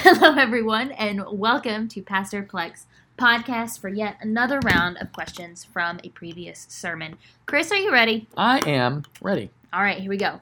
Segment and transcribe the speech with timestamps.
[0.02, 2.84] Hello, everyone, and welcome to Pastor Plex
[3.18, 7.18] podcast for yet another round of questions from a previous sermon.
[7.44, 8.26] Chris, are you ready?
[8.34, 9.50] I am ready.
[9.74, 10.40] All right, here we go.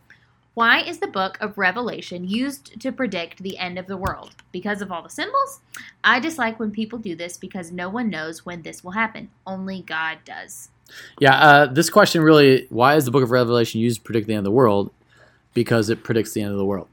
[0.54, 4.36] Why is the book of Revelation used to predict the end of the world?
[4.52, 5.58] Because of all the symbols?
[6.04, 9.28] I dislike when people do this because no one knows when this will happen.
[9.44, 10.68] Only God does.
[11.18, 14.34] Yeah, uh, this question really why is the book of Revelation used to predict the
[14.34, 14.92] end of the world?
[15.52, 16.86] Because it predicts the end of the world.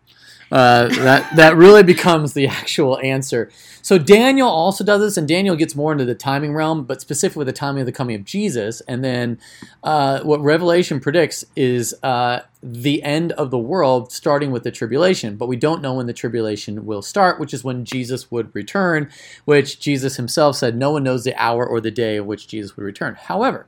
[0.52, 3.50] Uh, that that really becomes the actual answer.
[3.82, 7.46] So Daniel also does this, and Daniel gets more into the timing realm, but specifically
[7.46, 8.82] the timing of the coming of Jesus.
[8.82, 9.40] And then
[9.84, 15.36] uh, what Revelation predicts is uh, the end of the world, starting with the tribulation.
[15.36, 19.10] But we don't know when the tribulation will start, which is when Jesus would return.
[19.46, 22.76] Which Jesus himself said, no one knows the hour or the day of which Jesus
[22.76, 23.16] would return.
[23.16, 23.68] However,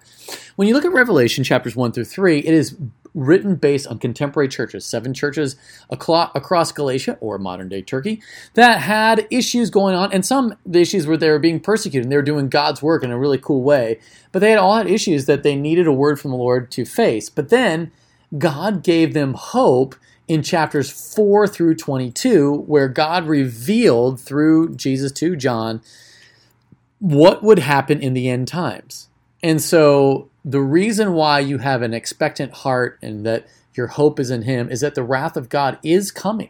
[0.56, 2.76] when you look at Revelation chapters one through three, it is
[3.18, 5.56] written based on contemporary churches, seven churches
[5.90, 8.22] across Galatia or modern day Turkey
[8.54, 12.12] that had issues going on, and some the issues were they were being persecuted and
[12.12, 14.00] they were doing God's work in a really cool way,
[14.32, 16.86] but they had all had issues that they needed a word from the Lord to
[16.86, 17.28] face.
[17.30, 17.92] But then
[18.38, 19.96] God gave them hope
[20.28, 25.82] in chapters 4 through 22, where God revealed through Jesus to John
[27.00, 29.08] what would happen in the end times.
[29.42, 34.32] And so the reason why you have an expectant heart and that your hope is
[34.32, 36.50] in Him is that the wrath of God is coming.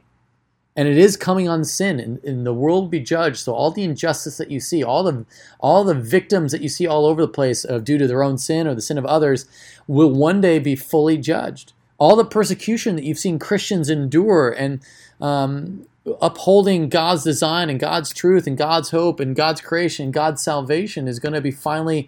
[0.75, 3.37] And it is coming on sin, and, and, the world will be judged.
[3.37, 5.25] So all the injustice that you see, all the
[5.59, 8.37] all the victims that you see all over the place of due to their own
[8.37, 9.47] sin or the sin of others,
[9.87, 11.73] will one day be fully judged.
[11.97, 14.79] All the persecution that you've seen Christians endure and
[15.19, 15.87] um,
[16.21, 21.07] upholding God's design and God's truth and God's hope and God's creation, and God's salvation
[21.07, 22.07] is going to be finally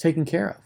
[0.00, 0.56] taken care of.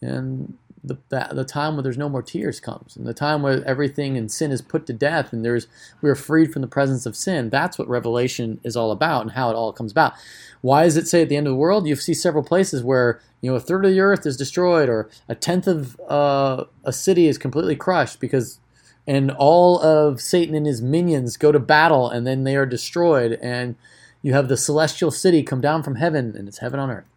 [0.00, 3.64] And the, the, the, time where there's no more tears comes, and the time where
[3.66, 5.66] everything in sin is put to death, and there's
[6.00, 7.50] we're freed from the presence of sin.
[7.50, 10.14] That's what Revelation is all about, and how it all comes about.
[10.60, 11.88] Why does it say at the end of the world?
[11.88, 15.10] You see several places where you know a third of the earth is destroyed, or
[15.28, 18.60] a tenth of uh, a city is completely crushed because,
[19.08, 23.38] and all of Satan and his minions go to battle, and then they are destroyed,
[23.42, 23.74] and
[24.22, 27.08] you have the celestial city come down from heaven, and it's heaven on earth.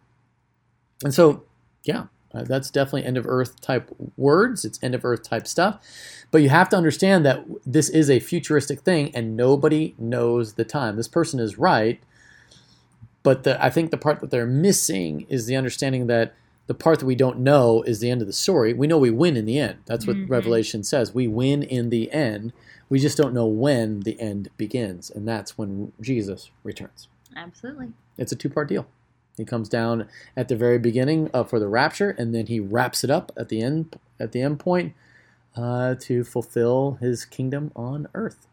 [1.04, 1.44] And so,
[1.84, 4.64] yeah, uh, that's definitely end of earth type words.
[4.64, 5.80] It's end of earth type stuff.
[6.30, 10.64] But you have to understand that this is a futuristic thing and nobody knows the
[10.64, 10.96] time.
[10.96, 12.00] This person is right.
[13.22, 16.34] But the, I think the part that they're missing is the understanding that
[16.68, 18.72] the part that we don't know is the end of the story.
[18.72, 19.78] We know we win in the end.
[19.86, 20.32] That's what mm-hmm.
[20.32, 21.12] Revelation says.
[21.12, 22.52] We win in the end.
[22.88, 25.10] We just don't know when the end begins.
[25.10, 27.08] And that's when Jesus returns.
[27.36, 27.88] Absolutely.
[28.16, 28.86] It's a two part deal.
[29.40, 30.06] He comes down
[30.36, 33.48] at the very beginning uh, for the rapture, and then he wraps it up at
[33.48, 34.92] the end at the end point
[35.56, 38.46] uh, to fulfill his kingdom on earth.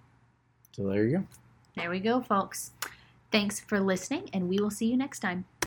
[0.72, 1.24] So there you go.
[1.76, 2.72] There we go, folks.
[3.34, 5.44] Thanks for listening, and we will see you next time.